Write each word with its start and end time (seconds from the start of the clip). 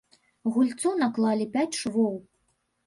Гульцу 0.55 0.95
наклалі 1.03 1.45
пяць 1.59 1.77
швоў. 1.85 2.21